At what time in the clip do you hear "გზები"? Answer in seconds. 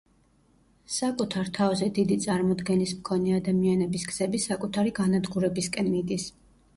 4.13-4.41